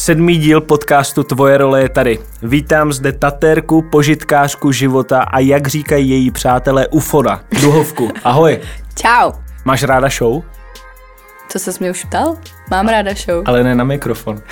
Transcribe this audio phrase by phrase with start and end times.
[0.00, 2.18] Sedmý díl podcastu Tvoje role je tady.
[2.42, 8.10] Vítám zde tatérku, požitkářku života a jak říkají její přátelé Ufona, Duhovku.
[8.24, 8.60] Ahoj.
[8.94, 9.32] Čau.
[9.64, 10.42] Máš ráda show?
[11.48, 12.36] Co se mě už ptal?
[12.70, 13.42] Mám ráda show.
[13.46, 14.42] Ale ne na mikrofon.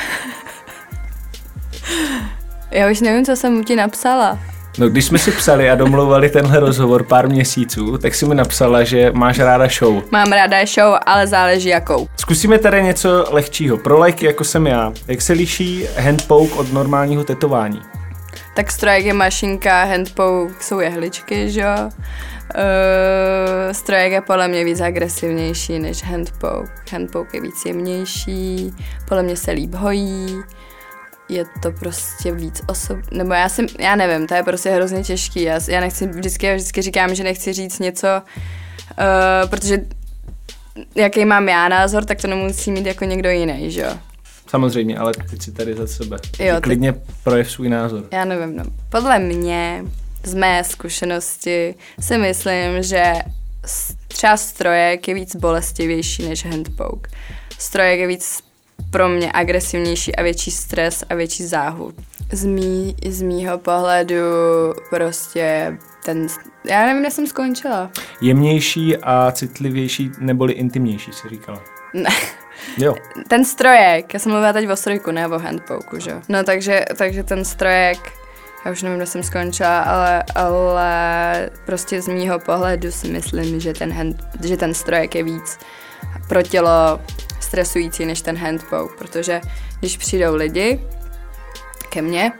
[2.71, 4.39] Já už nevím, co jsem ti napsala.
[4.79, 8.85] No, když jsme si psali a domlouvali tenhle rozhovor pár měsíců, tak si mi napsala,
[8.85, 10.03] že máš ráda show.
[10.11, 12.09] Mám ráda show, ale záleží jakou.
[12.17, 13.77] Zkusíme tady něco lehčího.
[13.77, 14.93] Pro lajky, jako jsem já.
[15.09, 17.83] Jak se liší handpoke od normálního tetování?
[18.55, 21.91] Tak strojek je mašinka, handpoke jsou jehličky, že jo?
[22.55, 26.69] Uh, strojek je podle mě víc agresivnější než handpoke.
[26.93, 28.72] Handpoke je víc jemnější,
[29.08, 30.43] podle mě se líp hojí
[31.29, 32.98] je to prostě víc osob...
[33.11, 35.42] Nebo já jsem, já nevím, to je prostě hrozně těžký.
[35.42, 39.78] Já, já nechci, vždycky, já vždycky říkám, že nechci říct něco, uh, protože
[40.95, 43.98] jaký mám já názor, tak to nemusí mít jako někdo jiný, že jo?
[44.47, 46.17] Samozřejmě, ale teď si tady za sebe.
[46.39, 47.00] Jo, klidně ty...
[47.25, 48.05] projev svůj názor.
[48.12, 48.64] Já nevím, no.
[48.89, 49.84] Podle mě,
[50.24, 53.12] z mé zkušenosti, si myslím, že
[54.08, 57.11] třeba strojek je víc bolestivější než handpoke.
[57.58, 58.47] Strojek je víc
[58.91, 61.92] pro mě agresivnější a větší stres a větší záhu.
[62.33, 64.14] Z, mý, z mýho pohledu
[64.91, 66.27] prostě ten,
[66.64, 67.91] já nevím, kde jsem skončila.
[68.20, 71.62] Jemnější a citlivější neboli intimnější, si říkala.
[71.95, 72.11] Ne.
[72.78, 72.95] Jo.
[73.28, 77.23] Ten strojek, já jsem mluvila teď o strojku, ne o handpoku, že No takže, takže
[77.23, 77.98] ten strojek,
[78.64, 83.73] já už nevím, kde jsem skončila, ale, ale prostě z mýho pohledu si myslím, že
[83.73, 85.58] ten, hand, že ten strojek je víc
[86.28, 87.00] pro tělo
[87.48, 89.41] stresující než ten handpoke, protože
[89.80, 90.80] když přijdou lidi
[91.88, 92.32] ke mně,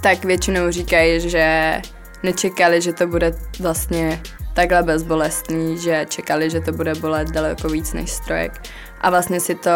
[0.00, 1.80] tak většinou říkají, že
[2.22, 4.22] nečekali, že to bude vlastně
[4.54, 8.52] takhle bezbolestný, že čekali, že to bude bolet daleko víc než strojek.
[9.00, 9.70] A vlastně si to,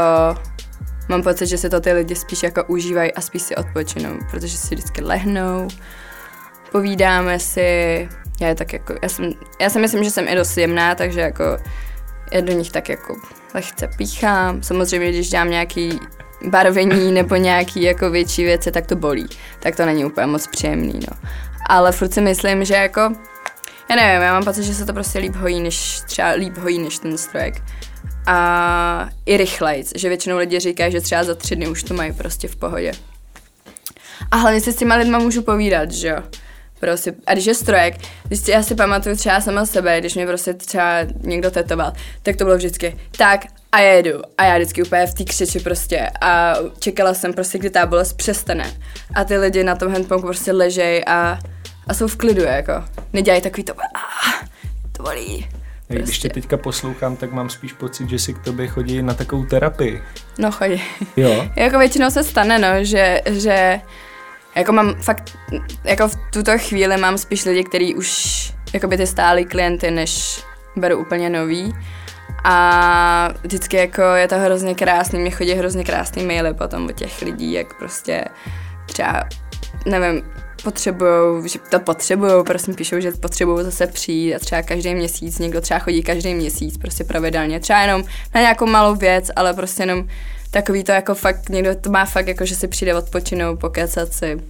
[1.08, 4.56] mám pocit, že si to ty lidi spíš jako užívají a spíš si odpočinou, protože
[4.56, 5.68] si vždycky lehnou,
[6.73, 8.08] povídáme si,
[8.40, 11.20] já je tak jako, já, jsem, já si myslím, že jsem i dost jemná, takže
[11.20, 11.45] jako
[12.33, 13.17] já do nich tak jako
[13.55, 14.62] lehce píchám.
[14.62, 16.00] Samozřejmě, když dělám nějaký
[16.46, 19.27] barvení nebo nějaký jako větší věci, tak to bolí.
[19.61, 21.28] Tak to není úplně moc příjemný, no.
[21.68, 23.00] Ale furt si myslím, že jako,
[23.90, 26.78] já nevím, já mám pocit, že se to prostě líp hojí, než třeba líp hojí
[26.78, 27.62] než ten strojek.
[28.27, 32.12] A i rychlejc, že většinou lidi říkají, že třeba za tři dny už to mají
[32.12, 32.92] prostě v pohodě.
[34.30, 36.22] A hlavně si s těma lidma můžu povídat, že jo.
[36.80, 37.95] Prostě, a když je strojek,
[38.29, 41.92] když si, já si pamatuju třeba sama sebe, když mě prostě třeba někdo tetoval,
[42.23, 44.23] tak to bylo vždycky tak a jedu.
[44.39, 48.13] A já vždycky úplně v té křiči prostě a čekala jsem prostě, kdy ta bolest
[48.13, 48.73] přestane.
[49.14, 51.39] A ty lidi na tom handpoku prostě ležej a,
[51.86, 52.73] a jsou v klidu, jako.
[53.12, 54.47] Nedělají takový to, ah,
[54.92, 55.48] to bolí.
[55.86, 56.05] Prostě.
[56.05, 59.45] Když tě teďka poslouchám, tak mám spíš pocit, že si k tobě chodí na takovou
[59.45, 60.02] terapii.
[60.39, 60.83] No chodí.
[61.17, 61.48] Jo?
[61.57, 63.80] jako většinou se stane, no, že, že
[64.55, 65.38] jako mám fakt,
[65.84, 70.42] jako v tuto chvíli mám spíš lidi, kteří už jako by ty stálí klienty, než
[70.77, 71.74] beru úplně nový.
[72.44, 77.22] A vždycky jako je to hrozně krásný, mě chodí hrozně krásný maily potom od těch
[77.22, 78.24] lidí, jak prostě
[78.86, 79.24] třeba,
[79.86, 80.22] nevím,
[80.63, 85.61] potřebují, že to potřebují, prostě píšou, že potřebují zase přijít a třeba každý měsíc, někdo
[85.61, 88.05] třeba chodí každý měsíc, prostě pravidelně, třeba jenom
[88.35, 90.09] na nějakou malou věc, ale prostě jenom
[90.51, 94.41] takový to jako fakt, někdo to má fakt jako, že si přijde odpočinout, pokecat si,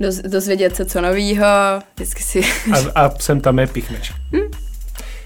[0.00, 1.46] doz, dozvědět se co novýho,
[1.94, 2.40] vždycky si...
[2.72, 4.12] A, a sem tam je pichneš.
[4.32, 4.50] Hm?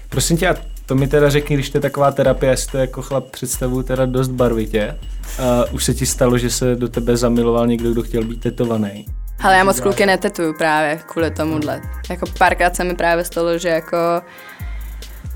[0.09, 0.55] Prosím tě, a
[0.89, 4.05] to mi teda řekni, když to je taková terapie, jestli to jako chlap představu teda
[4.05, 4.97] dost barvitě.
[5.39, 9.05] Uh, už se ti stalo, že se do tebe zamiloval někdo, kdo chtěl být tetovaný?
[9.39, 11.81] Ale já moc kluky netetuju právě kvůli tomuhle.
[12.09, 13.97] Jako párkrát se mi právě stalo, že jako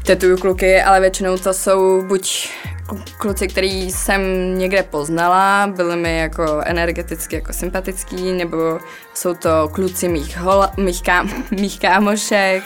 [0.06, 2.50] tetuju kluky, ale většinou to jsou buď
[3.18, 4.22] kluci, který jsem
[4.58, 8.80] někde poznala, byli mi jako energeticky jako sympatický, nebo
[9.14, 12.64] jsou to kluci mých, hola, mých, ká, mých kámošek,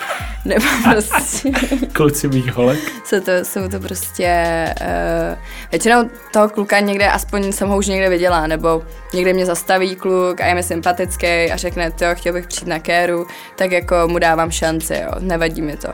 [0.47, 1.51] nebo prostě...
[1.93, 2.79] kluci mých holek?
[3.05, 4.65] Jsou to, jsou to prostě...
[4.81, 5.37] Uh,
[5.71, 8.83] většinou toho kluka někde, aspoň jsem ho už někde viděla, nebo
[9.13, 12.79] někde mě zastaví kluk a je mi sympatický a řekne, to chtěl bych přijít na
[12.79, 15.87] kéru, tak jako mu dávám šanci, jo, nevadí mi to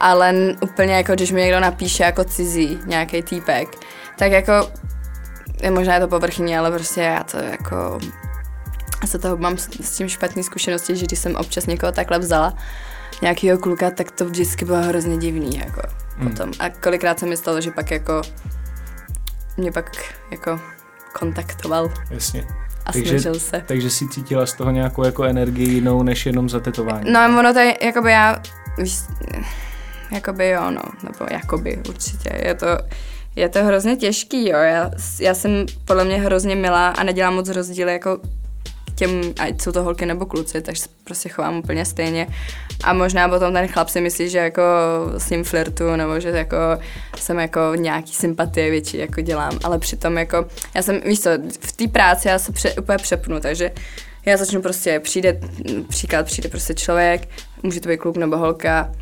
[0.00, 3.68] ale úplně jako když mi někdo napíše jako cizí nějaký týpek,
[4.18, 4.52] tak jako
[5.62, 7.98] je možná je to povrchní, ale prostě já to jako
[9.02, 12.54] já se toho mám s tím špatný zkušenosti, že když jsem občas někoho takhle vzala,
[13.22, 15.82] nějakýho kluka, tak to vždycky bylo hrozně divný, jako
[16.16, 16.30] hmm.
[16.30, 16.52] potom.
[16.58, 18.22] A kolikrát se mi stalo, že pak jako
[19.56, 19.90] mě pak
[20.30, 20.60] jako
[21.18, 21.90] kontaktoval.
[22.10, 22.46] Jasně.
[22.86, 23.62] A takže, snažil se.
[23.66, 27.12] Takže si cítila z toho nějakou jako energii jinou, než jenom za tetování.
[27.12, 28.42] No ono to je, jakoby já,
[28.78, 28.98] víš,
[30.10, 32.30] jakoby jo, no, nebo jakoby určitě.
[32.44, 32.66] Je to,
[33.36, 34.58] je to hrozně těžký, jo.
[34.58, 34.90] Já,
[35.20, 38.18] já jsem podle mě hrozně milá a nedělám moc rozdíly jako
[38.94, 42.26] těm, ať jsou to holky nebo kluci, takže se prostě chovám úplně stejně.
[42.84, 44.62] A možná potom ten chlap si myslí, že jako
[45.18, 46.56] s ním flirtu, nebo že jako
[47.18, 51.30] jsem jako nějaký sympatie větší jako dělám, ale přitom jako, já jsem, víš co,
[51.60, 53.70] v té práci já se pře, úplně přepnu, takže
[54.26, 55.40] já začnu prostě, přijde,
[55.88, 57.28] příklad, přijde prostě člověk,
[57.62, 58.92] může to být kluk nebo holka,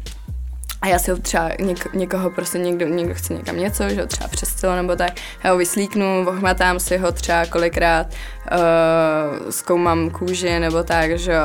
[0.83, 4.07] a já si ho třeba něk, někoho prostě někdo, někdo chce někam něco, že ho
[4.07, 5.13] třeba přestilo nebo tak,
[5.45, 8.07] já ho vyslíknu, ohmatám si ho třeba kolikrát,
[8.53, 11.41] uh, zkoumám kůži nebo tak, že jo.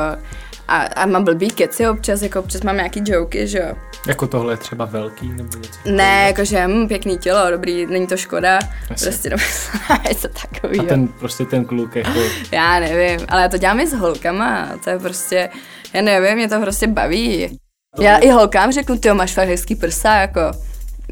[0.67, 3.75] A, a mám blbý keci občas, jako občas mám nějaký joky, že jo.
[4.07, 5.79] Jako tohle je třeba velký nebo něco?
[5.85, 8.59] Ne, jakože hm, pěkný tělo, dobrý, není to škoda,
[8.91, 9.05] Asi.
[9.05, 9.29] prostě
[10.09, 10.79] je to takový.
[10.79, 12.19] A ten, prostě ten kluk jako...
[12.51, 15.49] Já nevím, ale já to dělám i s holkama, to je prostě,
[15.93, 17.59] já nevím, mě to prostě baví.
[17.99, 20.39] Já i holkám řeknu, ty máš fakt hezký prsa, jako,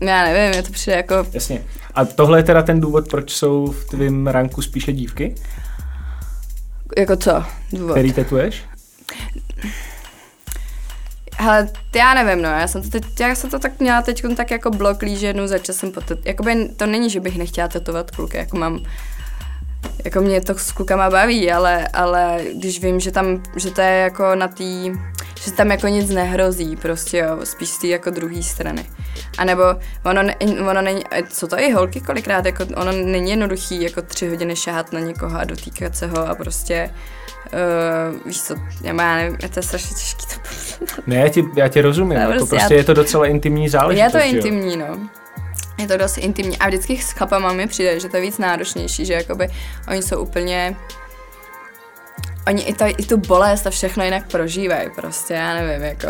[0.01, 1.27] já nevím, je to přijde jako...
[1.33, 1.63] Jasně.
[1.95, 5.35] A tohle je teda ten důvod, proč jsou v tvém ranku spíše dívky?
[6.97, 7.43] Jako co?
[7.73, 7.93] Důvod?
[7.93, 8.63] Který tetuješ?
[11.37, 14.51] Hele, já nevím, no, já jsem to, teď, já jsem to tak měla teď tak
[14.51, 18.37] jako blok že jednou za časem potet, jakoby to není, že bych nechtěla tetovat kluky,
[18.37, 18.79] jako mám,
[20.05, 23.97] jako mě to s klukama baví, ale, ale když vím, že tam, že to je
[23.97, 24.63] jako na té
[25.45, 28.85] že tam jako nic nehrozí, prostě jo, spíš z té jako druhé strany.
[29.37, 29.63] A nebo
[30.05, 30.35] ono, ne,
[30.69, 34.93] ono není, co to i holky kolikrát, jako ono není jednoduchý jako tři hodiny šahat
[34.93, 36.89] na někoho a dotýkat se ho a prostě
[37.45, 41.67] Uh, víš co, já, já nevím, je to strašně těžký to Ne, já ti, já
[41.67, 44.13] ti rozumím, jako prostě, prostě já, je to docela intimní záležitost.
[44.13, 44.87] Je to intimní, jo?
[44.87, 45.09] no.
[45.77, 46.57] Je to dost intimní.
[46.57, 49.47] A vždycky s chlapama mi přijde, že to je víc náročnější, že jakoby
[49.87, 50.75] oni jsou úplně
[52.47, 56.07] oni i, to, i tu bolest a všechno jinak prožívají prostě, já nevím, jako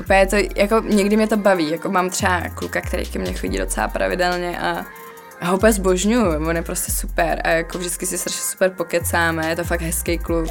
[0.00, 3.58] úplně to, jako někdy mě to baví, jako mám třeba kluka, který ke mně chodí
[3.58, 4.86] docela pravidelně a
[5.40, 9.48] já ho úplně zbožňuju, on je prostě super a jako vždycky si strašně super pokecáme,
[9.48, 10.50] je to fakt hezký kluk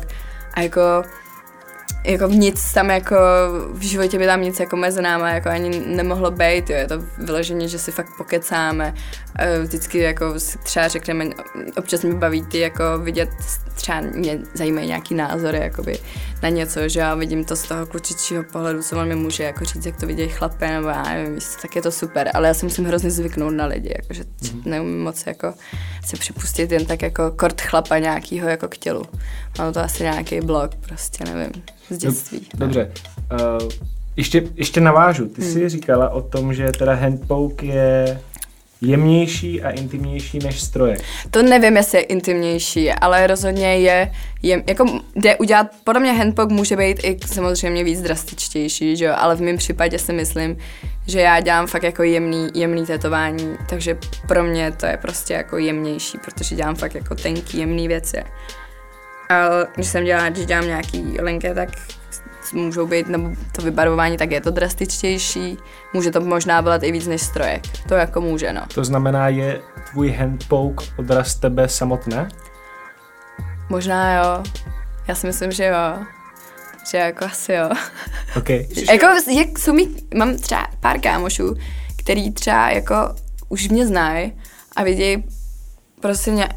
[0.54, 0.82] a jako
[2.04, 3.16] jako nic tam jako,
[3.74, 6.96] v životě by tam nic jako mezi náma jako ani nemohlo být, jo, je to
[7.18, 8.94] vyloženě, že si fakt pokecáme,
[9.62, 11.26] vždycky jako si třeba řekneme,
[11.78, 13.30] občas mi baví ty jako vidět,
[13.76, 16.00] třeba mě zajímají nějaký názory jakoby
[16.46, 19.66] na něco, že já vidím to z toho klučičího pohledu, co on mi může jako
[19.66, 22.66] říct, jak to vidějí chlapé, nebo já nevím, tak je to super, ale já si
[22.66, 24.62] musím hrozně zvyknout na lidi, jakože mm-hmm.
[24.66, 25.54] neumím moc jako
[26.06, 29.04] si připustit jen tak jako kort chlapa nějakýho jako k tělu.
[29.58, 31.52] Mám to asi nějaký blok, prostě nevím
[31.90, 32.48] z dětství.
[32.58, 32.92] Dobře.
[33.32, 33.70] Uh,
[34.16, 35.26] ještě, ještě navážu.
[35.26, 35.52] Ty hmm.
[35.52, 38.22] jsi říkala o tom, že teda handpoke je
[38.90, 40.98] jemnější a intimnější než stroje.
[41.32, 44.12] To nevím, jestli je intimnější, ale rozhodně je,
[44.42, 49.14] je jako jde udělat, podle mě handpoke může být i samozřejmě víc drastičtější, že jo?
[49.18, 50.58] ale v mém případě si myslím,
[51.08, 53.98] že já dělám fakt jako jemný, jemný tetování, takže
[54.28, 58.24] pro mě to je prostě jako jemnější, protože dělám fakt jako tenký, jemný věci.
[59.30, 61.70] Ale když jsem dělala, když dělám nějaký linky, tak
[62.54, 65.58] můžou být, nebo to vybarvování, tak je to drastičtější.
[65.94, 67.64] Může to možná být i víc než strojek.
[67.88, 68.62] To jako může, no.
[68.74, 69.62] To znamená, je
[69.92, 72.30] tvůj handpoke odraz tebe samotné?
[73.70, 74.44] Možná jo.
[75.08, 76.06] Já si myslím, že jo.
[76.92, 77.70] Že jako asi jo.
[78.38, 78.50] Ok.
[78.92, 81.56] jako, jak jsou mi, mám třeba pár kámošů,
[81.98, 82.96] který třeba jako
[83.50, 84.34] už mě znají
[84.76, 85.24] a vidějí
[86.02, 86.50] prostě mě,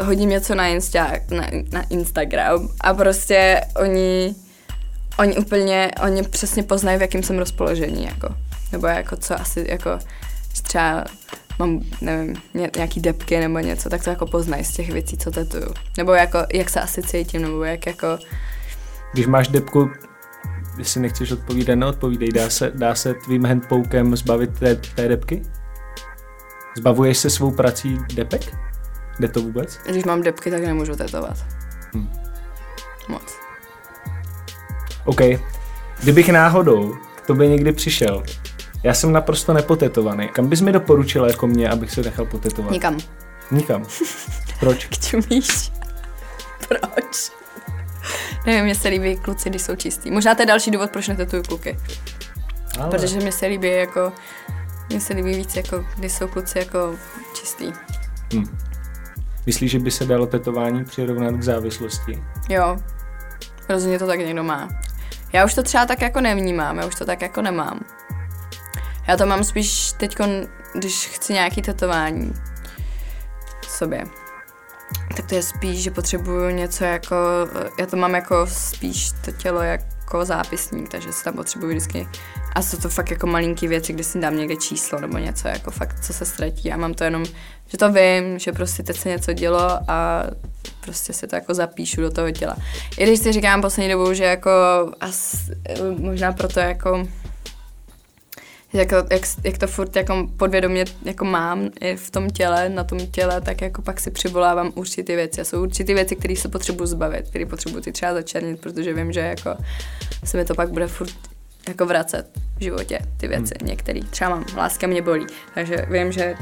[0.00, 4.34] hodím něco na, Insta, na, na Instagram a prostě oni,
[5.18, 8.34] oni úplně, oni přesně poznají, v jakém jsem rozpoložení, jako.
[8.72, 9.98] Nebo jako co asi, jako
[10.62, 11.04] třeba
[11.58, 12.42] mám, nevím,
[12.76, 15.74] nějaký depky nebo něco, tak to jako poznají z těch věcí, co tetuju.
[15.96, 18.18] Nebo jako, jak se asi cítím, nebo jak jako...
[19.12, 19.90] Když máš depku,
[20.78, 22.28] jestli nechceš odpovídat, neodpovídej.
[22.32, 25.42] Dá se, dá se tvým handpokem zbavit té, té depky?
[26.76, 28.56] Zbavuješ se svou prací depek?
[29.18, 29.78] Jde to vůbec?
[29.88, 31.36] Když mám depky, tak nemůžu tetovat.
[31.94, 32.12] Hmm.
[33.08, 33.45] Moc.
[35.06, 35.20] OK.
[36.02, 38.22] Kdybych náhodou k tobě někdy přišel,
[38.82, 40.28] já jsem naprosto nepotetovaný.
[40.28, 42.70] Kam bys mi doporučila jako mě, abych se nechal potetovat?
[42.70, 42.98] Nikam.
[43.50, 43.84] Nikam.
[44.60, 44.84] Proč?
[44.90, 45.72] K čumíš?
[46.68, 47.30] Proč?
[48.46, 50.10] Nevím, mně se líbí kluci, když jsou čistý.
[50.10, 51.78] Možná to je další důvod, proč netetuju kluky.
[52.80, 52.90] Ale.
[52.90, 54.12] Protože mě se líbí jako,
[54.88, 56.94] mně se líbí víc jako, když jsou kluci jako
[57.34, 57.72] čistý.
[58.32, 58.58] Hmm.
[59.46, 62.22] Myslíš, že by se dalo tetování přirovnat k závislosti?
[62.48, 62.76] Jo,
[63.68, 64.68] rozhodně to tak někdo má.
[65.32, 67.80] Já už to třeba tak jako nevnímám, já už to tak jako nemám.
[69.08, 70.16] Já to mám spíš teď,
[70.74, 72.34] když chci nějaký tetování
[73.68, 74.04] sobě,
[75.16, 77.16] tak to je spíš, že potřebuju něco jako,
[77.78, 82.08] já to mám jako spíš to tělo jak jako zápisník, takže si tam potřebuji vždycky.
[82.52, 85.70] A jsou to fakt jako malinký věci, kdy si dám někde číslo nebo něco, jako
[85.70, 86.72] fakt, co se ztratí.
[86.72, 87.24] A mám to jenom,
[87.68, 90.22] že to vím, že prostě teď se něco dělo a
[90.80, 92.56] prostě si to jako zapíšu do toho těla.
[92.98, 94.50] I když si říkám poslední dobou, že jako
[95.00, 95.50] as,
[95.98, 97.08] možná proto jako
[98.72, 102.98] jak, jak, jak to furt jako podvědomě jako mám i v tom těle, na tom
[102.98, 105.40] těle, tak jako pak si přivolávám určité věci.
[105.40, 109.12] A jsou určité věci, které se potřebuji zbavit, které potřebuji ty třeba začernit, protože vím,
[109.12, 109.56] že jako
[110.24, 111.14] se mi to pak bude furt
[111.68, 113.68] jako vracet v životě, ty věci hmm.
[113.68, 114.00] některé.
[114.10, 116.34] Třeba mám, láska mě bolí, takže vím, že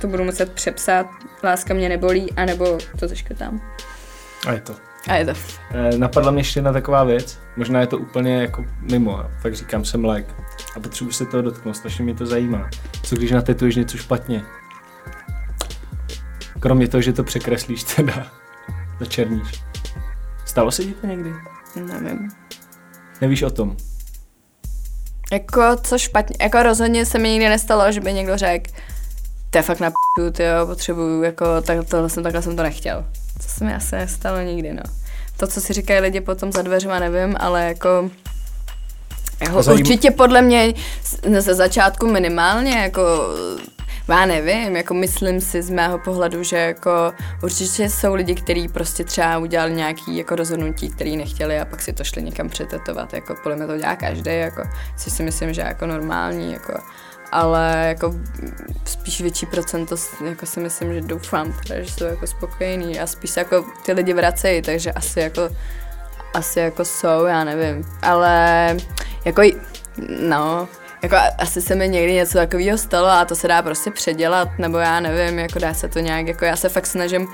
[0.00, 1.06] to budu muset přepsat,
[1.44, 3.60] láska mě nebolí, anebo to zaškrtám.
[4.46, 4.74] A je to.
[5.08, 5.32] A je to.
[5.74, 9.84] E, napadla mě ještě jedna taková věc, možná je to úplně jako mimo, tak říkám,
[9.84, 10.34] jsem like
[10.76, 12.70] a potřebuji se toho dotknout, strašně mě to zajímá.
[13.02, 14.44] Co když natetuješ něco špatně?
[16.60, 18.26] Kromě toho, že to překreslíš teda,
[19.00, 19.62] začerníš.
[20.44, 21.32] Stalo se ti to někdy?
[21.76, 22.28] Nevím.
[23.20, 23.76] Nevíš o tom?
[25.32, 28.70] Jako, co špatně, jako rozhodně se mi nikdy nestalo, že by někdo řekl,
[29.50, 32.62] to je fakt na p***u, ty jo, potřebuju, jako, tak, tohle jsem, takhle jsem to
[32.62, 33.04] nechtěl.
[33.36, 34.82] To se mi asi nestalo nikdy, no.
[35.36, 38.10] To, co si říkají lidi potom za dveřma, nevím, ale jako...
[39.40, 39.80] Jako Zajím...
[39.80, 40.74] určitě podle mě
[41.38, 43.02] ze začátku minimálně, jako
[44.08, 47.12] já nevím, jako myslím si z mého pohledu, že jako
[47.42, 51.92] určitě jsou lidi, kteří prostě třeba udělali nějaký jako rozhodnutí, který nechtěli a pak si
[51.92, 54.62] to šli někam přetetovat, jako podle mě to dělá každý, jako,
[54.98, 56.72] což si myslím, že je jako normální, jako
[57.32, 58.14] ale jako
[58.84, 63.30] spíš větší procento, jako si myslím, že doufám, teda, že jsou jako spokojení a spíš
[63.30, 65.48] se jako ty lidi vracejí, takže asi jako
[66.36, 68.76] asi jako jsou, já nevím, ale
[69.24, 69.42] jako
[70.20, 70.68] no,
[71.02, 74.78] jako asi se mi někdy něco takového stalo a to se dá prostě předělat, nebo
[74.78, 77.28] já nevím, jako dá se to nějak, jako já se fakt snažím,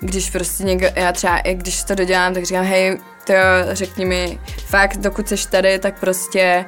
[0.00, 3.34] když prostě někdo, já třeba, když to dodělám, tak říkám, hej, to
[3.72, 6.64] řekni mi, fakt, dokud jsi tady, tak prostě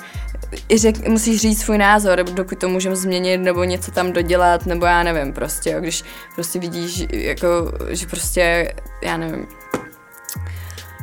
[0.69, 4.87] i řek, musíš říct svůj názor, dokud to můžeme změnit nebo něco tam dodělat, nebo
[4.87, 9.47] já nevím prostě, jo, když prostě vidíš, jako, že prostě, já nevím,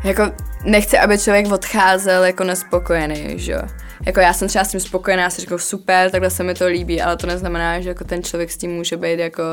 [0.03, 0.31] jako
[0.63, 3.61] nechci, aby člověk odcházel jako nespokojený, že jo.
[4.05, 7.01] Jako já jsem třeba s tím spokojená, si řekl super, takhle se mi to líbí,
[7.01, 9.43] ale to neznamená, že jako ten člověk s tím může být jako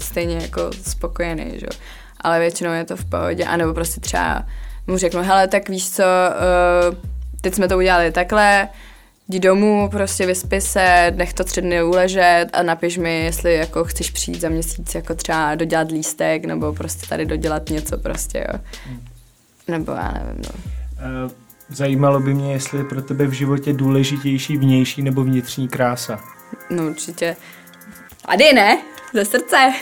[0.00, 1.80] stejně jako spokojený, že jo.
[2.20, 4.44] Ale většinou je to v pohodě, anebo prostě třeba
[4.86, 6.96] mu řeknu, hele, tak víš co, uh,
[7.40, 8.68] teď jsme to udělali takhle,
[9.28, 13.84] jdi domů, prostě vyspí se, nech to tři dny uležet a napiš mi, jestli jako
[13.84, 18.60] chceš přijít za měsíc jako třeba dodělat lístek nebo prostě tady dodělat něco prostě, jo.
[19.68, 20.50] Nebo já nevím, no.
[21.24, 21.30] Uh,
[21.68, 26.20] zajímalo by mě, jestli je pro tebe v životě důležitější vnější nebo vnitřní krása.
[26.70, 27.36] No určitě.
[28.26, 28.82] Tady ne,
[29.14, 29.72] ze srdce.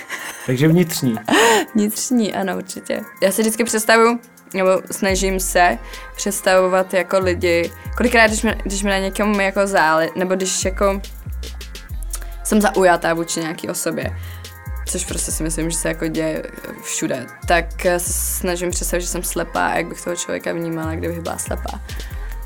[0.46, 1.14] Takže vnitřní.
[1.74, 3.00] vnitřní, ano, určitě.
[3.22, 4.20] Já si vždycky představuju,
[4.54, 5.78] nebo snažím se
[6.16, 11.00] představovat jako lidi, kolikrát, když mi, když mi na někomu jako zále, nebo když jako
[12.44, 14.16] jsem zaujatá vůči nějaký osobě,
[14.86, 16.42] což prostě si myslím, že se jako děje
[16.82, 21.20] všude, tak se snažím představit, že jsem slepá a jak bych toho člověka vnímala, kdybych
[21.20, 21.80] byla slepá.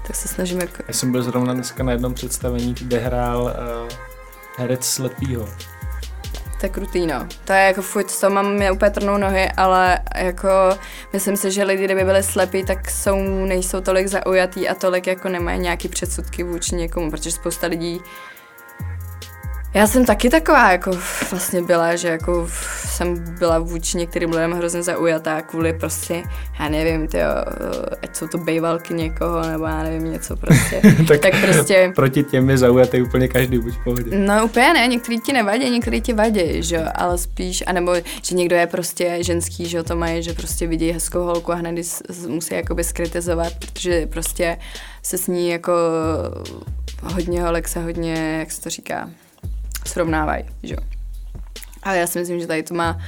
[0.07, 0.83] Tak se snažím jako...
[0.89, 3.89] Já jsem byl zrovna dneska na jednom představení, kde hrál uh,
[4.57, 5.49] herec slepýho
[6.61, 7.27] to je krutý, no.
[7.45, 10.49] To je jako fuj, to mám mě úplně trnou nohy, ale jako
[11.13, 15.29] myslím si, že lidi, kdyby byli slepí, tak jsou, nejsou tolik zaujatý a tolik jako
[15.29, 18.01] nemají nějaký předsudky vůči někomu, protože spousta lidí
[19.75, 20.91] já jsem taky taková, jako
[21.31, 22.49] vlastně byla, že jako
[22.87, 26.23] jsem byla vůči některým lidem hrozně zaujatá kvůli prostě,
[26.61, 27.29] já nevím, tyjo,
[28.03, 30.83] ať jsou to bejvalky někoho, nebo já nevím, něco prostě.
[31.09, 31.93] tak, tak, prostě...
[31.97, 34.19] Proti těm je zaujatý úplně každý, buď v pohodě.
[34.19, 38.57] No úplně ne, některý ti nevadí, některý ti vadí, že ale spíš, anebo že někdo
[38.57, 41.87] je prostě ženský, že to mají, že prostě vidí hezkou holku a hned
[42.29, 44.59] musí jakoby skritizovat, protože prostě
[45.03, 45.73] se s ní jako
[47.03, 49.11] hodně holek se hodně, jak se to říká,
[49.87, 50.81] srovnávají, že jo.
[51.83, 52.99] Ale já si myslím, že tady to má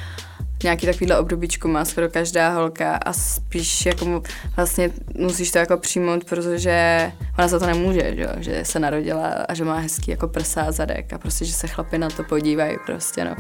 [0.62, 4.22] nějaký takovýhle obdobíčku má skoro každá holka a spíš jako
[4.56, 9.54] vlastně musíš to jako přijmout, protože ona za to nemůže, že, že se narodila a
[9.54, 12.76] že má hezký jako prsa a zadek a prostě, že se chlapi na to podívají
[12.86, 13.36] prostě, no.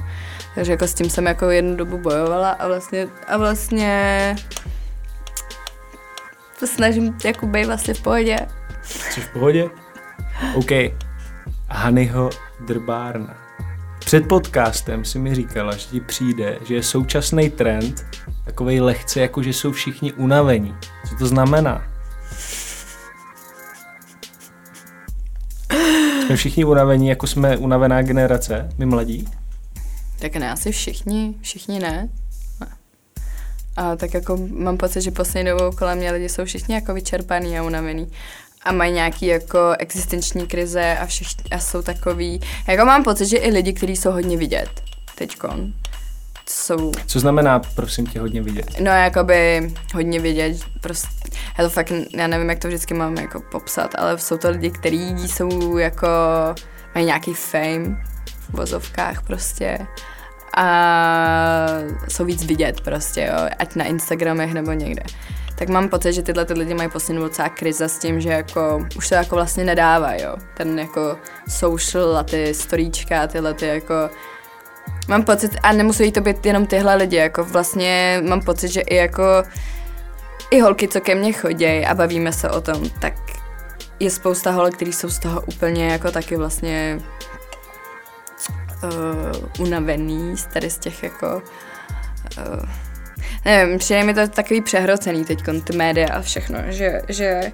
[0.54, 4.36] Takže jako s tím jsem jako jednu dobu bojovala a vlastně, a vlastně
[6.60, 8.36] to snažím jako být vlastně v pohodě.
[8.82, 9.70] Jsi v pohodě?
[10.54, 10.70] OK.
[11.68, 12.30] Hanyho
[12.66, 13.36] drbárna.
[13.98, 18.06] Před podcastem si mi říkala, že ti přijde, že je současný trend
[18.44, 20.74] takovej lehce, jako že jsou všichni unavení.
[21.08, 21.84] Co to znamená?
[26.26, 29.28] Jsme všichni unavení, jako jsme unavená generace, my mladí?
[30.18, 32.08] Tak ne, asi všichni, všichni ne.
[33.76, 37.58] A tak jako mám pocit, že poslední dobou kolem mě lidi jsou všichni jako vyčerpaný
[37.58, 38.08] a unavený.
[38.64, 43.36] A mají nějaký jako existenční krize a, všichni, a jsou takový, jako mám pocit, že
[43.36, 44.82] i lidi, kteří jsou hodně vidět
[45.14, 45.72] teďkon,
[46.48, 46.92] jsou...
[47.06, 48.66] Co znamená, prosím tě, hodně vidět?
[48.80, 51.08] No, jakoby hodně vidět, prostě,
[51.58, 54.70] já to fakt, já nevím, jak to vždycky mám jako popsat, ale jsou to lidi,
[54.70, 56.08] kteří jsou jako,
[56.94, 58.04] mají nějaký fame
[58.48, 59.78] v vozovkách prostě
[60.56, 60.66] a
[62.08, 65.02] jsou víc vidět prostě, jo, ať na Instagramech nebo někde.
[65.54, 68.86] Tak mám pocit, že tyhle ty lidi mají poslední docela krize s tím, že jako
[68.96, 70.36] už to jako vlastně nedává, jo.
[70.56, 71.16] Ten jako
[71.48, 73.94] social a ty storíčka, tyhle ty jako
[75.08, 78.96] Mám pocit, a nemusí to být jenom tyhle lidi, jako vlastně mám pocit, že i
[78.96, 79.42] jako
[80.50, 83.14] i holky, co ke mně chodí a bavíme se o tom, tak
[84.00, 87.00] je spousta holek, který jsou z toho úplně jako taky vlastně
[88.82, 91.42] uh, unavený, z tady z těch jako
[92.38, 92.68] uh,
[93.44, 97.52] nevím, přijde mi to takový přehrocený teď ty média a všechno, že, že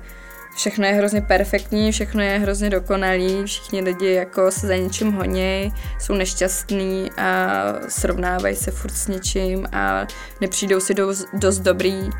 [0.58, 5.75] všechno je hrozně perfektní, všechno je hrozně dokonalý, všichni lidi jako se za něčím honí,
[6.00, 7.56] jsou nešťastní a
[7.88, 10.06] srovnávají se furt s něčím a
[10.40, 12.11] nepřijdou si dost, dost dobrý.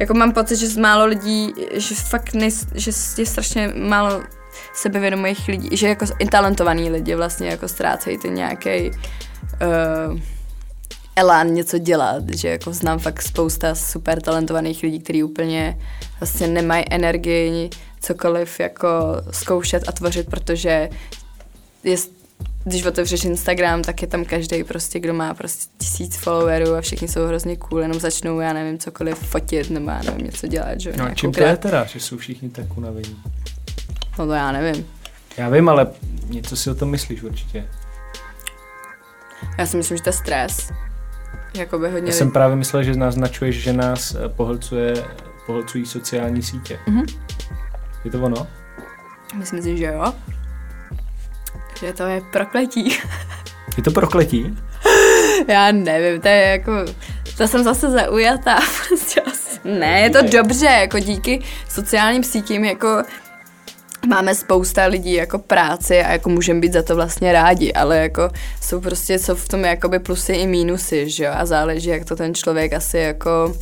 [0.00, 4.22] Jako mám pocit, že z málo lidí, že fakt nej, že je strašně málo
[4.74, 10.20] sebevědomých lidí, že jako i talentovaný lidi vlastně jako ztrácejí ten nějaký uh,
[11.18, 15.78] elán něco dělat, že jako znám fakt spousta super talentovaných lidí, kteří úplně
[16.20, 17.70] vlastně nemají energii
[18.00, 18.88] cokoliv jako
[19.30, 20.90] zkoušet a tvořit, protože
[21.84, 21.96] je,
[22.64, 27.08] když otevřeš Instagram, tak je tam každý prostě, kdo má prostě tisíc followerů a všichni
[27.08, 30.92] jsou hrozně cool, jenom začnou, já nevím, cokoliv fotit nebo já nevím, něco dělat, že
[30.96, 33.16] No čím to je teda, že jsou všichni tak unavení?
[34.18, 34.86] No to já nevím.
[35.36, 35.86] Já vím, ale
[36.28, 37.68] něco si o tom myslíš určitě.
[39.58, 40.70] Já si myslím, že to je stres.
[41.58, 45.04] Jakoby hodně Já jsem právě myslel, že naznačuješ, že nás eh, pohlcuje,
[45.46, 46.78] pohlcují sociální sítě.
[46.88, 47.18] Mm-hmm.
[48.04, 48.46] Je to ono?
[49.34, 50.14] Myslím si, že jo.
[51.80, 52.98] Že to je prokletí.
[53.76, 54.56] Je to prokletí?
[55.48, 56.72] Já nevím, to je jako...
[57.36, 58.58] To jsem zase zaujatá.
[58.88, 59.22] Prostě
[59.64, 63.02] ne, je to dobře, jako díky sociálním sítím, jako
[64.08, 68.30] máme spousta lidí jako práci a jako můžeme být za to vlastně rádi, ale jako
[68.60, 72.16] jsou prostě, jsou v tom jakoby plusy i mínusy, že jo, a záleží, jak to
[72.16, 73.54] ten člověk asi jako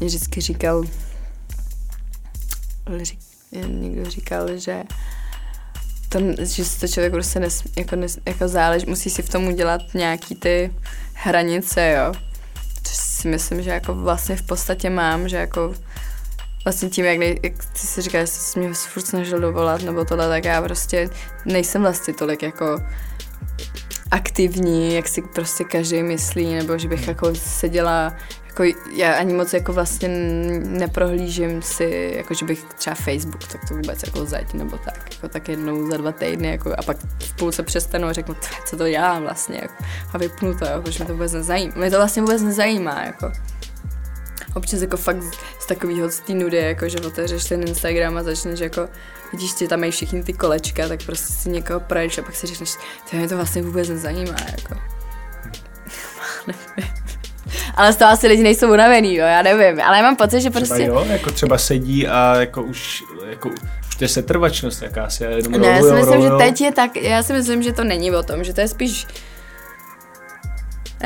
[0.00, 0.84] mě vždycky říkal,
[3.66, 4.82] někdo říkal, že
[6.08, 9.46] to, že si to člověk prostě nes, jako, nes, jako záleží, musí si v tom
[9.46, 10.72] udělat nějaký ty
[11.12, 12.12] hranice, jo.
[12.82, 15.74] Což si myslím, že jako vlastně v podstatě mám, že jako
[16.66, 20.04] vlastně tím, jak, nej, jak ty si říkáš, že jsi mě furt snažil dovolat nebo
[20.04, 21.10] tohle, tak já prostě
[21.44, 22.78] nejsem vlastně tolik jako
[24.10, 28.12] aktivní, jak si prostě každý myslí, nebo že bych jako seděla
[28.46, 30.08] jako já ani moc jako vlastně
[30.64, 35.28] neprohlížím si, jako že bych třeba Facebook, tak to vůbec jako zeď nebo tak, jako
[35.28, 38.86] tak jednou za dva týdny, jako, a pak v půlce přestanu a řeknu, co to
[38.86, 39.74] já vlastně, jako,
[40.12, 41.74] a vypnu to, jako, že mě to vůbec nezajímá.
[41.76, 43.32] Mě to vlastně vůbec nezajímá, jako
[44.56, 45.22] občas jako fakt
[45.58, 48.88] z takového z té nudy, jako že otevřeš ten Instagram a začneš jako,
[49.32, 52.46] vidíš, že tam mají všichni ty kolečka, tak prostě si někoho projdeš a pak si
[52.46, 52.70] řekneš,
[53.10, 54.74] to mě to vlastně vůbec nezajímá, jako.
[57.74, 60.50] ale z toho asi lidi nejsou unavený, jo, já nevím, ale já mám pocit, že
[60.50, 60.74] prostě...
[60.74, 63.48] Třeba jo, jako třeba sedí a jako už, jako
[63.88, 65.24] už to je setrvačnost jakási.
[65.24, 68.10] Jenom ne, já si myslím, že teď je tak, já si myslím, že to není
[68.10, 69.06] o tom, že to je spíš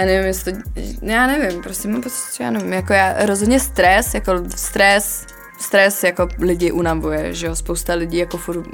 [0.00, 0.58] já nevím, jestli to,
[1.02, 5.26] já nevím, prostě mám pocit, já nevím, jako já, rozhodně stres, jako stres,
[5.58, 8.66] stres jako lidi unavuje, že jo, spousta lidí jako furt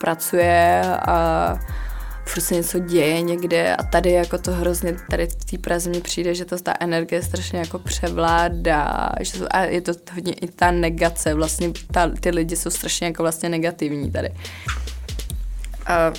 [0.00, 1.58] pracuje a
[2.24, 6.00] furt se něco děje někde a tady jako to hrozně, tady v té Praze mi
[6.00, 10.46] přijde, že to ta energie strašně jako převládá že to, a je to hodně i
[10.46, 14.30] ta negace, vlastně ta, ty lidi jsou strašně jako vlastně negativní tady.
[15.86, 16.12] A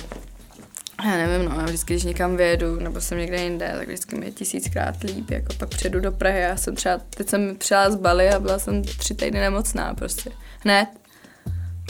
[1.10, 4.26] já nevím, no, já vždycky, když někam vyjedu, nebo jsem někde jinde, tak vždycky mi
[4.26, 7.96] je tisíckrát líp, jako pak přijedu do Prahy, já jsem třeba, teď jsem přijela z
[7.96, 10.30] Bali a byla jsem tři týdny nemocná prostě,
[10.64, 10.86] hned.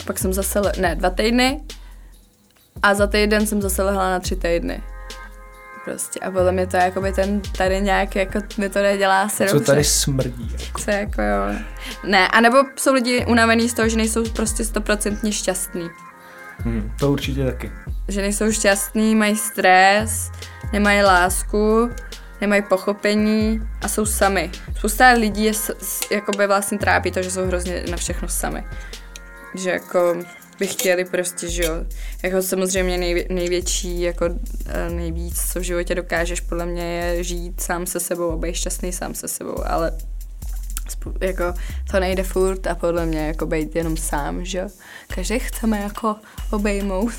[0.05, 1.61] Pak jsem zase, le- ne, dva týdny
[2.83, 4.83] a za týden jsem zase lehla na tři týdny.
[5.85, 9.45] Prostě a podle mě to jako by ten tady nějak jako mi to nedělá asi
[9.47, 9.65] Co dobře.
[9.65, 10.51] tady smrdí.
[10.65, 10.81] Jako.
[10.81, 11.59] Co jako jo.
[12.03, 15.89] Ne, anebo jsou lidi unavený z toho, že nejsou prostě stoprocentně šťastní.
[16.57, 17.71] Hmm, to určitě taky.
[18.07, 20.31] Že nejsou šťastní, mají stres,
[20.73, 21.89] nemají lásku,
[22.41, 24.51] nemají pochopení a jsou sami.
[24.77, 25.53] Spousta lidí je,
[26.11, 28.63] jakoby vlastně trápí to, že jsou hrozně na všechno sami.
[29.55, 30.15] Že jako
[30.59, 31.85] by chtěli prostě, že jo,
[32.23, 34.25] jako samozřejmě nejvě, největší, jako
[34.65, 38.55] eh, nejvíc, co v životě dokážeš, podle mě je žít sám se sebou a být
[38.55, 39.91] šťastný sám se sebou, ale
[41.21, 41.53] jako
[41.91, 44.67] to nejde furt a podle mě jako být jenom sám, že jo.
[45.15, 46.15] Každý chceme jako
[46.51, 47.13] obejmout.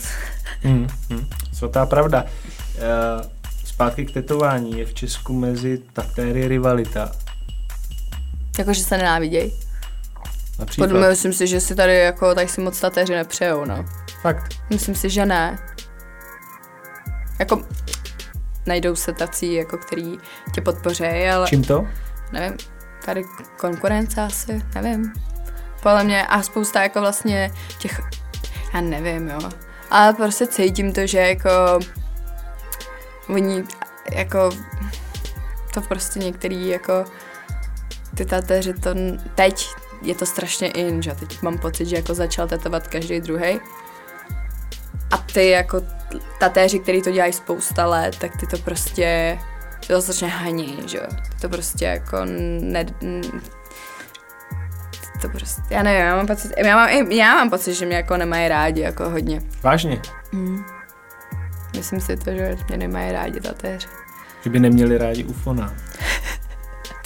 [0.63, 1.27] Hmm, hmm.
[1.53, 2.25] Svatá pravda.
[2.25, 3.31] Uh,
[3.65, 4.79] zpátky k tetování.
[4.79, 7.13] Je v Česku mezi tatéry rivalita.
[8.59, 9.53] Jakože se nenáviděj.
[10.59, 10.87] Například.
[10.87, 13.85] Podle mě myslím si, že si tady jako tak si moc tatéři nepřejou, no.
[14.23, 14.55] Fakt.
[14.71, 15.59] Myslím si, že ne.
[17.39, 17.63] Jako
[18.67, 20.19] najdou se tací, jako který
[20.55, 21.87] tě podpořejí, ale Čím to?
[22.33, 22.57] nevím,
[23.07, 23.25] tady
[23.57, 25.13] konkurence asi, nevím.
[25.83, 28.01] Podle mě a spousta jako vlastně těch,
[28.75, 29.39] já nevím, jo.
[29.91, 31.51] Ale prostě cítím to, že jako
[33.29, 33.65] oni
[34.13, 34.51] jako
[35.75, 37.05] to prostě některý jako
[38.15, 38.91] ty tatéři to
[39.35, 39.67] teď
[40.03, 43.61] je to strašně in, že teď mám pocit, že jako začal tetovat každý druhý.
[45.11, 45.83] A ty jako
[46.39, 49.39] tatéři, který to dělají spousta let, tak ty to prostě
[49.87, 51.05] ty to strašně haní, že jo.
[51.41, 52.17] To prostě jako
[52.61, 52.85] ne,
[55.23, 58.17] to prostě, já nevím, já mám pocit, já mám, já mám pocit, že mě jako
[58.17, 59.43] nemají rádi jako hodně.
[59.63, 60.01] Vážně?
[61.77, 63.89] Myslím si to, že mě nemají rádi tatéři.
[64.45, 65.75] Že by neměli rádi ufona.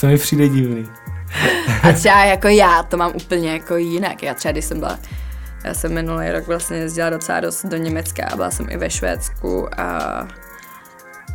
[0.00, 0.88] To mi přijde divný.
[1.82, 4.22] A třeba jako já to mám úplně jako jinak.
[4.22, 4.98] Já třeba, když jsem byla,
[5.64, 8.90] já jsem minulý rok vlastně jezdila docela dost do Německa a byla jsem i ve
[8.90, 10.28] Švédsku a,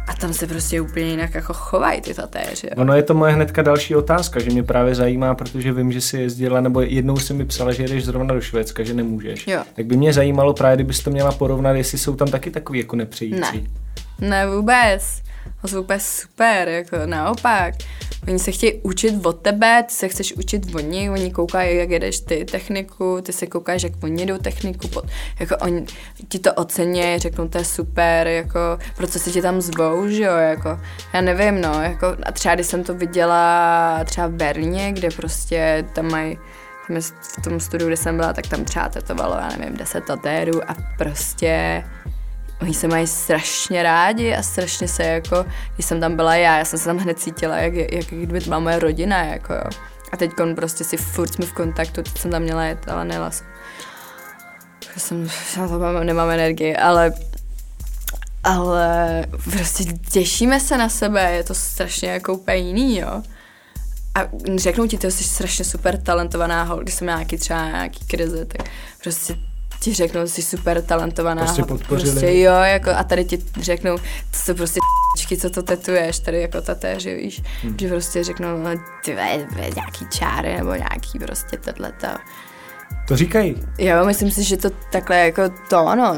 [0.07, 2.69] a tam se prostě úplně jinak jako chovají ty tatéři.
[2.69, 6.17] Ono je to moje hnedka další otázka, že mě právě zajímá, protože vím, že jsi
[6.17, 9.47] jezdila, nebo jednou si mi psala, že jedeš zrovna do Švédska, že nemůžeš.
[9.47, 9.63] Jo.
[9.75, 12.95] Tak by mě zajímalo právě, kdybys to měla porovnat, jestli jsou tam taky takový jako
[12.95, 13.67] nepřející.
[14.19, 14.29] Ne.
[14.29, 15.21] Ne vůbec.
[15.65, 17.73] To jsou úplně super, jako naopak.
[18.27, 21.89] Oni se chtějí učit od tebe, ty se chceš učit od nich, oni koukají, jak
[21.89, 25.05] jedeš ty techniku, ty se koukáš, jak oni jedou techniku, pod,
[25.39, 25.85] jako oni
[26.27, 28.59] ti to ocení, řeknou, to je super, jako,
[28.97, 30.79] proč se tě tam zvou, že jo, jako,
[31.13, 35.85] já nevím, no, jako, a třeba když jsem to viděla třeba v Berně, kde prostě
[35.93, 36.37] tam mají
[36.87, 40.69] tam v tom studiu, kde jsem byla, tak tam třeba tetovalo, já nevím, 10 tatérů
[40.69, 41.83] a prostě
[42.61, 46.65] oni se mají strašně rádi a strašně se jako, když jsem tam byla já, já
[46.65, 49.63] jsem se tam hned cítila, jak, jak kdyby to byla moje rodina, jako jo.
[50.11, 53.31] A teď prostě si furt jsme v kontaktu, teď jsem tam měla jet, ale nejela
[53.31, 53.47] jsem.
[54.93, 57.13] Já jsem, já to mám, nemám energii, ale
[58.45, 63.21] ale prostě těšíme se na sebe, je to strašně jako úplně jiný, jo.
[64.15, 64.19] A
[64.55, 68.69] řeknou ti, ty jsi strašně super talentovaná když jsem měla nějaký třeba nějaký krize, tak
[69.03, 69.35] prostě
[69.85, 71.43] ti řeknou, že jsi super talentovaná.
[71.43, 71.67] Prostě hol.
[71.67, 72.11] podpořili.
[72.11, 74.79] Prostě jo, jako, a tady ti řeknou, to jsou prostě
[75.41, 77.75] co to tetuješ, tady jako tatéři, víš, hmm.
[77.81, 78.69] že prostě řeknou, no,
[79.03, 79.17] ty
[79.75, 82.07] nějaký čáry, nebo nějaký prostě tohleto.
[83.07, 83.55] To říkají.
[83.77, 86.17] Jo, myslím si, že to takhle jako to, ano,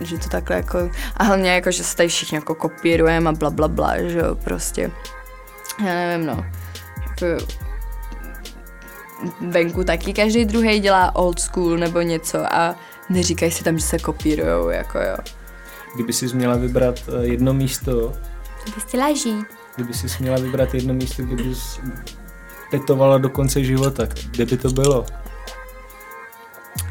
[0.00, 3.50] že to takhle jako, a hlavně jako, že se tady všichni jako kopírujeme a bla,
[3.50, 4.90] bla, bla, že jo, prostě,
[5.78, 6.44] já nevím, no,
[7.08, 7.46] jako,
[9.40, 12.76] venku taky každý druhý dělá old school nebo něco a
[13.08, 15.16] neříkají si tam, že se kopírujou, jako jo.
[15.94, 17.92] Kdyby si měla vybrat eh, jedno místo,
[18.64, 19.46] To bys chtěla žít.
[19.76, 21.80] kdyby si měla vybrat jedno místo, kde bys
[22.70, 25.06] tetovala do konce života, kde by to bylo?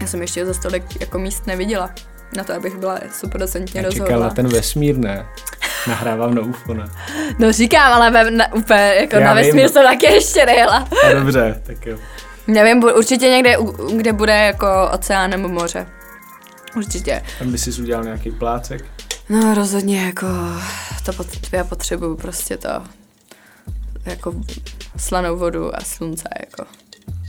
[0.02, 1.90] Já jsem ještě za stolik jako míst neviděla,
[2.38, 4.20] na to, abych byla stoprocentně rozhodla.
[4.20, 5.26] na ten vesmír, ne?
[5.88, 6.90] Nahrávám na ufona.
[7.40, 9.44] No říkám, ale ve, na, úplně jako Já na vím.
[9.46, 10.88] vesmír jsem taky ještě nejela.
[11.10, 11.98] A dobře, tak jo.
[12.48, 13.56] Nevím, určitě někde,
[13.98, 15.88] kde bude jako oceán nebo moře.
[16.76, 17.22] Určitě.
[17.40, 18.86] Tam by si udělal nějaký plácek.
[19.30, 20.28] No rozhodně jako
[21.06, 22.70] to pot, já potřebuju prostě to
[24.06, 24.34] jako
[24.98, 26.72] slanou vodu a slunce jako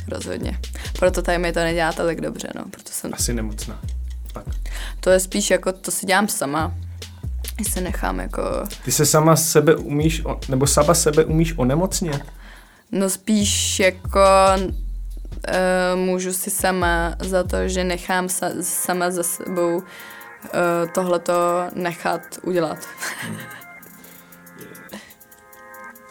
[0.08, 0.60] rozhodně.
[0.98, 3.80] Proto tady mi to nedělá tak dobře, no, proto jsem, Asi nemocná.
[4.32, 4.44] Tak.
[5.00, 6.74] to je spíš jako, to si dělám sama,
[7.56, 8.42] když se nechám jako,
[8.84, 12.24] Ty se sama sebe umíš, nebo sama sebe umíš onemocnit?
[12.92, 14.20] no spíš jako
[15.94, 19.82] můžu si sama za to, že nechám sa, sama za sebou uh,
[20.94, 22.78] tohleto nechat udělat.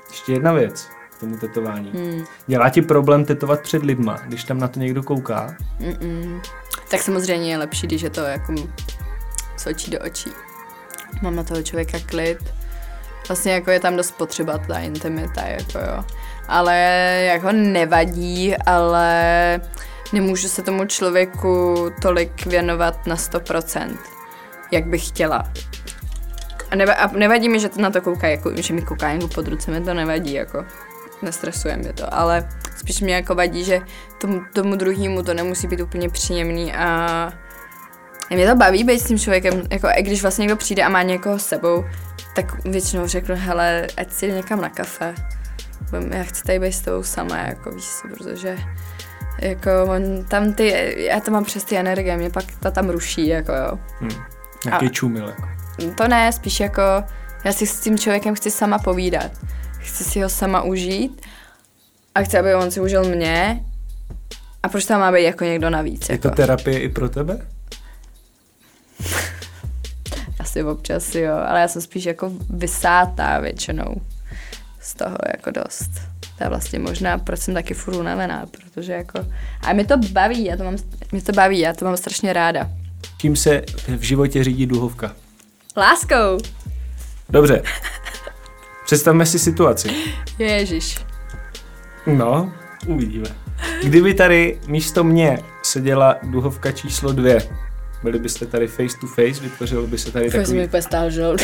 [0.10, 1.92] Ještě jedna věc k tomu tetování.
[1.92, 2.26] Hmm.
[2.48, 5.56] Dělá ti problém tetovat před lidma, když tam na to někdo kouká?
[5.80, 6.42] Mm-mm.
[6.90, 8.56] Tak samozřejmě je lepší, když je to jako
[9.58, 10.30] z očí do očí.
[11.22, 12.38] Mám na toho člověka klid.
[13.28, 16.04] Vlastně jako je tam dost potřeba ta intimita, jako jo.
[16.48, 16.76] Ale
[17.28, 19.62] jako nevadí, ale
[20.14, 23.98] nemůžu se tomu člověku tolik věnovat na 100%,
[24.72, 25.44] jak bych chtěla.
[26.72, 29.28] A, neva- a nevadí mi, že to na to kouká, jako, že mi kouká jako
[29.28, 30.66] pod ruce, mi to nevadí, jako
[31.22, 33.82] nestresuje mě to, ale spíš mě jako vadí, že
[34.22, 37.34] tomu, tomu druhému to nemusí být úplně příjemný a
[38.30, 41.04] mě to baví být s tím člověkem, jako i když vlastně někdo přijde a má
[41.04, 41.86] někoho s sebou,
[42.36, 45.16] tak většinou řeknu, hele, ať si jde někam na kafe,
[46.10, 48.58] já chci tady být s tebou sama, jako víš protože
[49.42, 53.28] jako on, tam ty, já to mám přes ty energie, mě pak to tam ruší,
[53.28, 53.80] jako jo.
[54.00, 54.24] Hmm.
[54.66, 55.48] Jaký a, čumil, jako.
[55.96, 56.82] To ne, spíš jako,
[57.44, 59.32] já si s tím člověkem chci sama povídat.
[59.80, 61.22] Chci si ho sama užít
[62.16, 63.66] a chci, aby on si užil mě
[64.64, 66.10] a proč tam má být jako někdo navíc?
[66.10, 66.30] Je jako?
[66.30, 67.48] to terapie i pro tebe?
[70.40, 74.02] Asi občas jo, ale já jsem spíš jako vysátá většinou
[74.86, 75.92] z toho jako dost.
[76.38, 79.26] To je vlastně možná, proč jsem taky furt unavená, protože jako...
[79.62, 80.76] A mě to baví, já to mám,
[81.12, 82.70] mě to baví, já to mám strašně ráda.
[83.18, 83.62] Čím se
[83.98, 85.16] v životě řídí duhovka?
[85.78, 86.38] Láskou.
[87.30, 87.62] Dobře.
[88.86, 89.90] Představme si situaci.
[90.40, 91.06] Ježíš.
[92.08, 92.54] No,
[92.88, 93.30] uvidíme.
[93.84, 97.38] Kdyby tady místo mě seděla duhovka číslo dvě,
[98.06, 100.68] byli byste tady face to face, vytvořilo by se tady takový...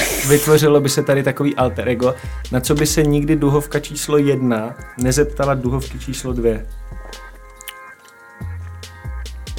[0.28, 2.16] vytvořilo by se tady takový alter ego,
[2.52, 6.66] na co by se nikdy duhovka číslo jedna nezeptala duhovky číslo dvě.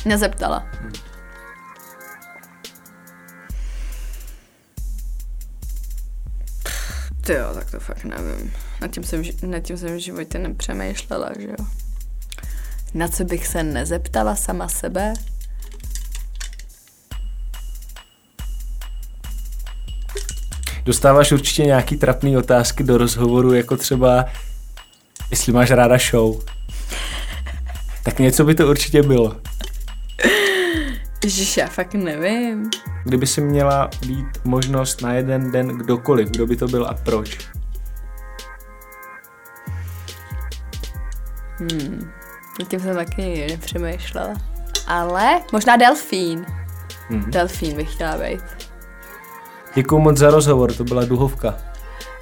[0.04, 0.66] Nezeptala.
[0.80, 0.92] Hmm.
[7.26, 8.52] Ty jo, tak to fakt nevím.
[8.80, 11.66] Nad tím jsem, nad tím jsem v životě nepřemýšlela, že jo.
[12.94, 15.14] Na co bych se nezeptala sama sebe?
[20.84, 24.24] Dostáváš určitě nějaký trapný otázky do rozhovoru, jako třeba,
[25.30, 26.44] jestli máš ráda show.
[28.02, 29.36] Tak něco by to určitě bylo.
[31.24, 32.70] Ježiš, já fakt nevím.
[33.04, 37.38] Kdyby si měla být možnost na jeden den kdokoliv, kdo by to byl a proč?
[41.58, 42.10] Hmm,
[42.68, 44.34] tím jsem taky nepřemýšlela.
[44.86, 46.46] Ale možná delfín.
[47.08, 47.30] Hmm.
[47.30, 48.61] Delfín bych chtěla být.
[49.74, 51.54] Děkuji moc za rozhovor, to byla Duhovka.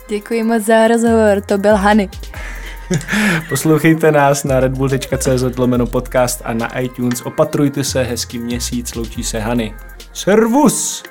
[0.08, 2.08] Děkuji moc za rozhovor, to byl Hany.
[3.48, 7.22] Poslouchejte nás na redbull.cz lomeno podcast a na iTunes.
[7.22, 9.74] Opatrujte se, hezký měsíc, loučí se Hany.
[10.12, 11.02] Servus!